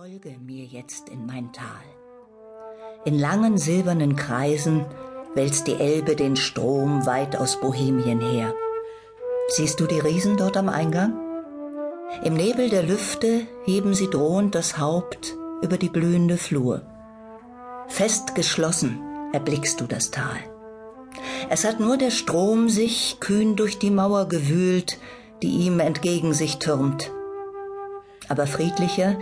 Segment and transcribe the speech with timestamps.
[0.00, 1.66] Folge mir jetzt in mein Tal.
[3.04, 4.86] In langen silbernen Kreisen
[5.34, 8.54] wälzt die Elbe den Strom weit aus Bohemien her.
[9.48, 11.20] Siehst du die Riesen dort am Eingang?
[12.24, 16.80] Im Nebel der Lüfte heben sie drohend das Haupt über die blühende Flur.
[17.88, 19.02] Fest geschlossen
[19.34, 20.38] erblickst du das Tal.
[21.50, 24.96] Es hat nur der Strom sich kühn durch die Mauer gewühlt,
[25.42, 27.12] die ihm entgegen sich türmt.
[28.30, 29.18] Aber friedlicher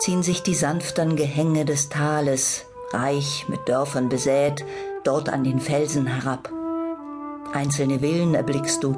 [0.00, 4.64] ziehen sich die sanftern Gehänge des Tales, reich mit Dörfern besät,
[5.04, 6.50] dort an den Felsen herab.
[7.52, 8.96] Einzelne Villen erblickst du.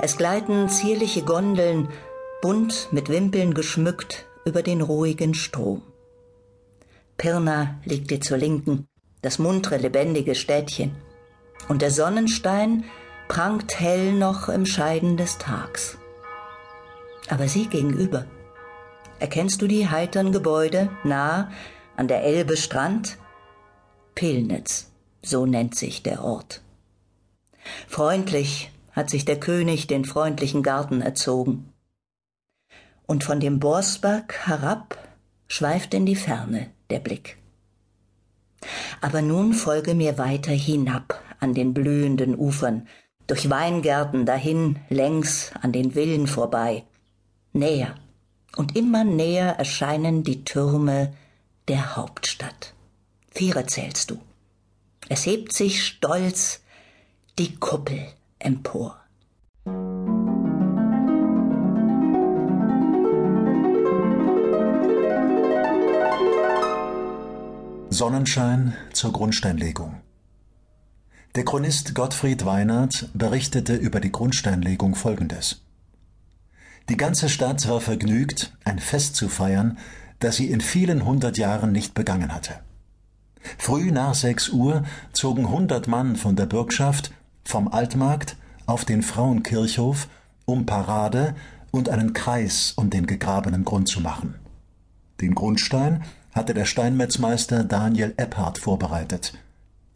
[0.00, 1.88] Es gleiten zierliche Gondeln,
[2.42, 5.82] bunt mit Wimpeln geschmückt, über den ruhigen Strom.
[7.16, 8.88] Pirna liegt dir zur Linken,
[9.22, 10.96] das muntre, lebendige Städtchen.
[11.68, 12.84] Und der Sonnenstein
[13.28, 15.98] prangt hell noch im Scheiden des Tags.
[17.28, 18.24] Aber sie gegenüber,
[19.20, 21.50] Erkennst du die heitern Gebäude nah
[21.96, 23.18] an der Elbe Strand?
[24.14, 24.90] Pilnitz,
[25.22, 26.62] so nennt sich der Ort.
[27.88, 31.72] Freundlich hat sich der König den freundlichen Garten erzogen.
[33.06, 34.96] Und von dem Borsberg herab
[35.48, 37.38] schweift in die Ferne der Blick.
[39.00, 42.86] Aber nun folge mir weiter hinab an den blühenden Ufern,
[43.26, 46.84] durch Weingärten dahin, längs an den Villen vorbei,
[47.52, 47.94] näher
[48.58, 51.14] und immer näher erscheinen die Türme
[51.68, 52.74] der Hauptstadt.
[53.30, 54.18] Viere zählst du.
[55.08, 56.60] Es hebt sich stolz
[57.38, 58.00] die Kuppel
[58.40, 58.96] empor.
[67.90, 70.00] Sonnenschein zur Grundsteinlegung.
[71.36, 75.62] Der Chronist Gottfried Weinert berichtete über die Grundsteinlegung Folgendes.
[76.88, 79.76] Die ganze Stadt war vergnügt, ein Fest zu feiern,
[80.20, 82.54] das sie in vielen hundert Jahren nicht begangen hatte.
[83.58, 87.12] Früh nach sechs Uhr zogen hundert Mann von der Bürgschaft
[87.44, 88.36] vom Altmarkt
[88.66, 90.08] auf den Frauenkirchhof,
[90.44, 91.34] um Parade
[91.70, 94.34] und einen Kreis um den gegrabenen Grund zu machen.
[95.20, 96.02] Den Grundstein
[96.32, 99.34] hatte der Steinmetzmeister Daniel Epphardt vorbereitet.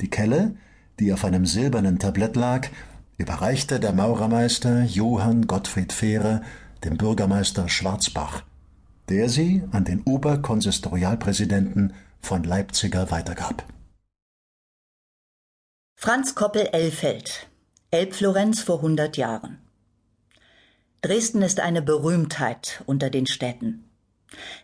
[0.00, 0.56] Die Kelle,
[1.00, 2.68] die auf einem silbernen Tablett lag,
[3.16, 6.42] überreichte der Maurermeister Johann Gottfried Fehre
[6.84, 8.42] dem Bürgermeister Schwarzbach,
[9.08, 13.64] der sie an den Oberkonsistorialpräsidenten von Leipziger weitergab.
[15.96, 17.46] Franz Koppel-Elfeld,
[17.90, 19.58] Elbflorenz vor hundert Jahren.
[21.00, 23.88] Dresden ist eine Berühmtheit unter den Städten.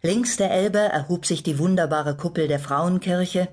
[0.03, 3.49] Links der Elbe erhob sich die wunderbare Kuppel der Frauenkirche,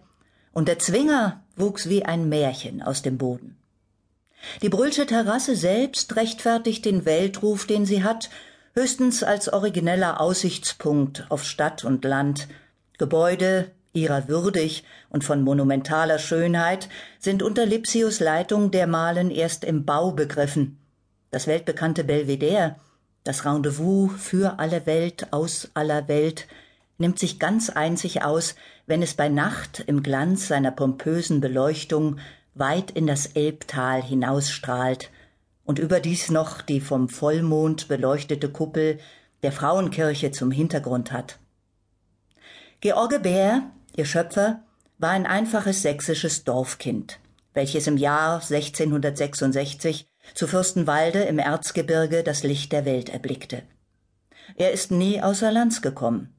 [0.53, 3.57] und der Zwinger wuchs wie ein Märchen aus dem Boden.
[4.61, 8.29] Die Brüllsche Terrasse selbst rechtfertigt den Weltruf, den sie hat,
[8.77, 12.49] höchstens als origineller Aussichtspunkt auf Stadt und Land.
[12.97, 20.11] Gebäude, ihrer würdig und von monumentaler Schönheit, sind unter Lipsius Leitung dermalen erst im Bau
[20.11, 20.77] begriffen.
[21.31, 22.75] Das weltbekannte Belvedere,
[23.23, 26.45] das Rendezvous für alle Welt aus aller Welt,
[26.97, 28.55] nimmt sich ganz einzig aus,
[28.87, 32.19] wenn es bei Nacht im Glanz seiner pompösen Beleuchtung
[32.55, 35.11] weit in das Elbtal hinausstrahlt
[35.65, 38.99] und überdies noch die vom Vollmond beleuchtete Kuppel
[39.43, 41.39] der Frauenkirche zum Hintergrund hat.
[42.81, 43.63] George Bär,
[43.95, 44.63] ihr Schöpfer,
[44.97, 47.19] war ein einfaches sächsisches Dorfkind,
[47.53, 53.63] welches im Jahr 1666 zu Fürstenwalde im Erzgebirge das Licht der Welt erblickte.
[54.55, 56.33] Er ist nie außer Lands gekommen.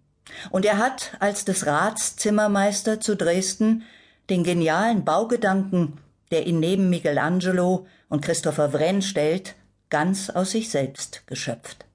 [0.50, 3.84] Und er hat als des Rats Zimmermeister zu Dresden
[4.28, 5.98] den genialen Baugedanken
[6.30, 9.54] der ihn neben Michelangelo und Christopher Wren stellt,
[9.90, 11.86] ganz aus sich selbst geschöpft.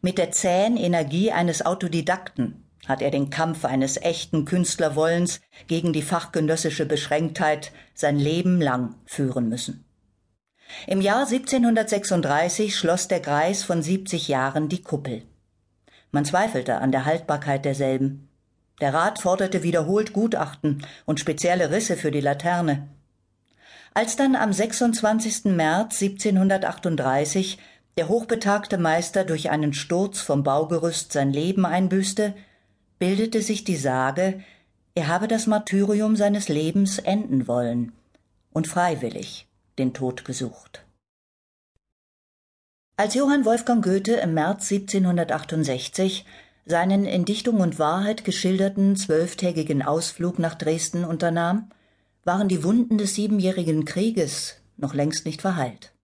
[0.00, 6.02] Mit der zähen Energie eines Autodidakten hat er den Kampf eines echten Künstlerwollens gegen die
[6.02, 9.84] fachgenössische Beschränktheit sein Leben lang führen müssen.
[10.86, 15.22] Im Jahr 1736 schloss der Greis von 70 Jahren die Kuppel.
[16.10, 18.28] Man zweifelte an der Haltbarkeit derselben.
[18.80, 22.88] Der Rat forderte wiederholt Gutachten und spezielle Risse für die Laterne.
[23.94, 25.44] Als dann am 26.
[25.46, 27.58] März 1738
[27.98, 32.34] der hochbetagte Meister durch einen Sturz vom Baugerüst sein Leben einbüßte,
[32.98, 34.42] bildete sich die Sage,
[34.94, 37.92] er habe das Martyrium seines Lebens enden wollen
[38.52, 39.46] und freiwillig
[39.78, 40.84] den Tod gesucht.
[42.96, 46.24] Als Johann Wolfgang Goethe im März 1768
[46.64, 51.70] seinen in Dichtung und Wahrheit geschilderten zwölftägigen Ausflug nach Dresden unternahm,
[52.24, 55.94] waren die Wunden des Siebenjährigen Krieges noch längst nicht verheilt.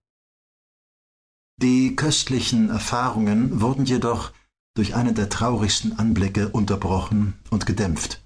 [1.61, 4.31] Die köstlichen Erfahrungen wurden jedoch
[4.75, 8.21] durch einen der traurigsten Anblicke unterbrochen und gedämpft.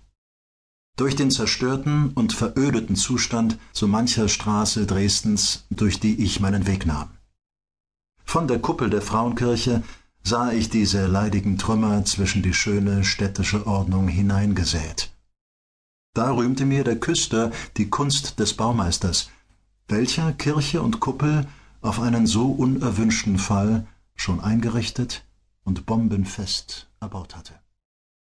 [0.95, 6.86] Durch den zerstörten und verödeten Zustand so mancher Straße Dresdens, durch die ich meinen Weg
[6.86, 7.10] nahm.
[8.24, 9.81] Von der Kuppel der Frauenkirche
[10.24, 15.12] sah ich diese leidigen Trümmer zwischen die schöne städtische Ordnung hineingesät.
[16.13, 19.31] Da rühmte mir der Küster die Kunst des Baumeisters,
[19.88, 21.48] welcher Kirche und Kuppel
[21.81, 25.25] auf einen so unerwünschten Fall schon eingerichtet
[25.63, 27.62] und bombenfest erbaut hatte.